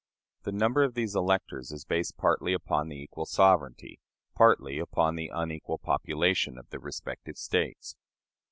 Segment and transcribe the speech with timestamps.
[0.41, 3.99] The number of these electors is based partly upon the equal sovereignty,
[4.33, 7.95] partly upon the unequal population of the respective States.